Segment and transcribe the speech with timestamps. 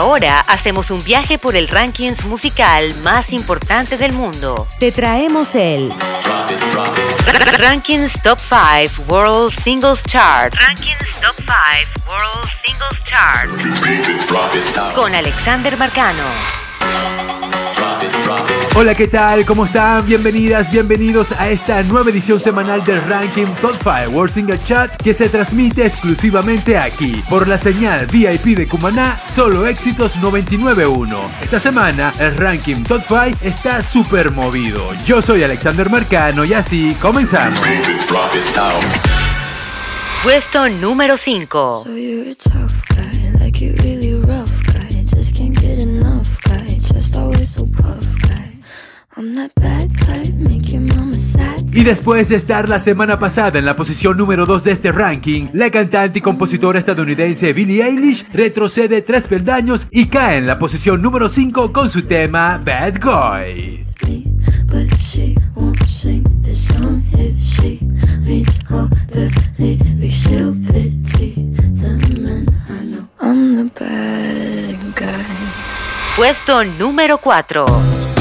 [0.00, 4.66] Ahora hacemos un viaje por el rankings musical más importante del mundo.
[4.78, 5.92] Te traemos el
[7.58, 10.54] Rankings Top 5 World Singles Chart.
[10.54, 11.50] Rankings Top 5
[12.08, 14.94] World Singles Chart.
[14.94, 16.24] Con Alexander Marcano.
[18.80, 19.44] Hola, ¿qué tal?
[19.44, 20.06] ¿Cómo están?
[20.06, 25.12] Bienvenidas, bienvenidos a esta nueva edición semanal del Ranking Top 5 World Single Chat que
[25.12, 31.14] se transmite exclusivamente aquí por la señal VIP de Cumaná, solo éxitos 99.1.
[31.42, 34.94] Esta semana el Ranking Top 5 está súper movido.
[35.04, 37.60] Yo soy Alexander Marcano y así comenzamos.
[40.22, 41.84] Puesto número 5.
[41.84, 42.79] So
[51.80, 55.46] Y después de estar la semana pasada en la posición número 2 de este ranking,
[55.54, 61.00] la cantante y compositora estadounidense Billie Eilish retrocede tres peldaños y cae en la posición
[61.00, 63.86] número 5 con su tema Bad Guy.
[76.14, 78.19] Puesto número 4.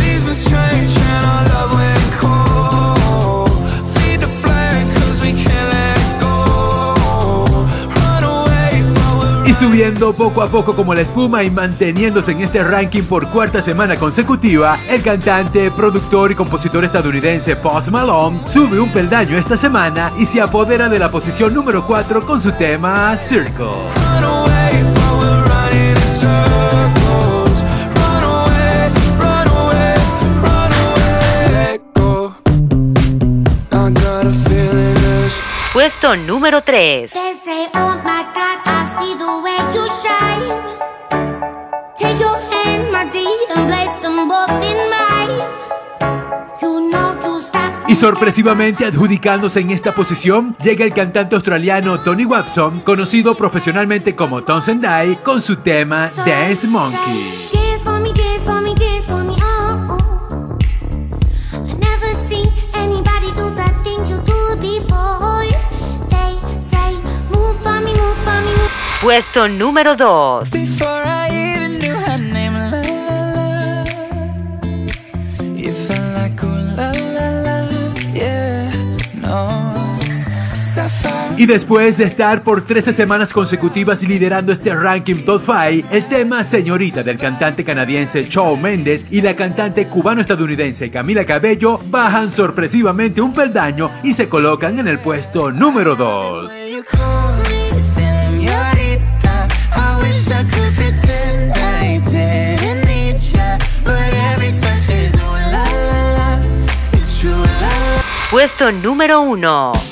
[9.59, 13.97] Subiendo poco a poco como la espuma y manteniéndose en este ranking por cuarta semana
[13.97, 20.25] consecutiva, el cantante, productor y compositor estadounidense Post Malone sube un peldaño esta semana y
[20.25, 23.67] se apodera de la posición número 4 con su tema Circle.
[35.73, 37.13] Puesto número 3.
[38.99, 40.47] They say, my God, I see the way you shine.
[41.97, 45.39] Take your hand, my dear, and place them both in mine.
[46.61, 47.73] You know you stop.
[47.87, 54.43] Y sorpresivamente adjudicándose en esta posición llega el cantante australiano Tony Watson, conocido profesionalmente como
[54.43, 57.58] Tom Sendai, con su tema Dance Monkey.
[78.13, 78.71] Yeah,
[79.15, 79.97] no.
[80.61, 81.41] Sapphire.
[81.41, 86.43] Y después de estar por 13 semanas consecutivas liderando este ranking Top 5, el tema
[86.43, 93.33] Señorita del cantante canadiense Shawn Mendes y la cantante cubano-estadounidense Camila Cabello bajan sorpresivamente un
[93.33, 96.51] peldaño y se colocan en el puesto número 2.
[108.61, 109.88] Número 1.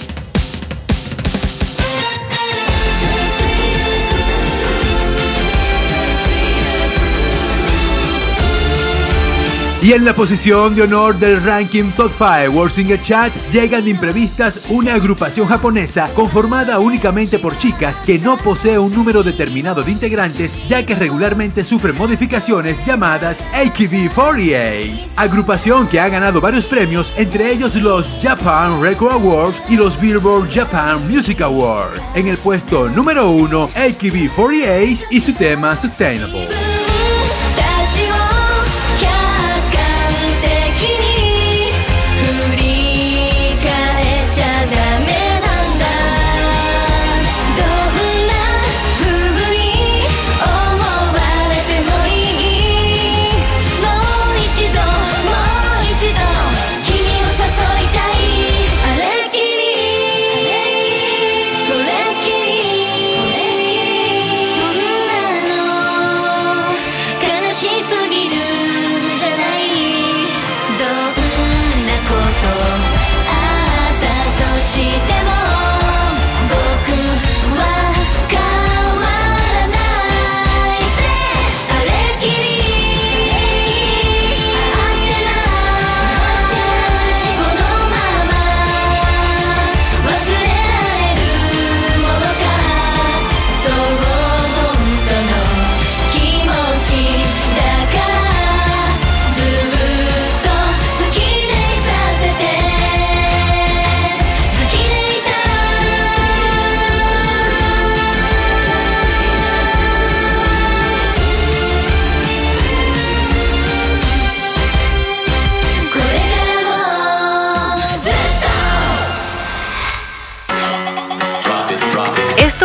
[9.87, 14.63] Y en la posición de honor del ranking Top 5 World Singer Chat llegan imprevistas
[14.67, 20.59] una agrupación japonesa conformada únicamente por chicas que no posee un número determinado de integrantes
[20.67, 25.07] ya que regularmente sufren modificaciones llamadas AKB48.
[25.15, 30.53] Agrupación que ha ganado varios premios, entre ellos los Japan Record Awards y los Billboard
[30.53, 32.01] Japan Music Awards.
[32.13, 36.66] En el puesto número 1, AKB48 y su tema Sustainable.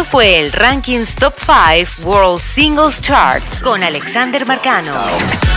[0.04, 5.51] Fue el Rankings Top 5 World Singles Chart con Alexander Marcano.